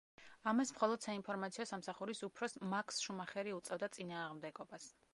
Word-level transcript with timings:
ამას 0.51 0.71
მხოლოდ 0.75 1.03
საინფორმაციო 1.07 1.67
სამსახურის 1.73 2.23
უფროს 2.31 2.59
მაქს 2.75 3.05
შუმახერი 3.07 3.57
უწევდა 3.61 3.95
წინააღმდეგობას. 3.99 4.95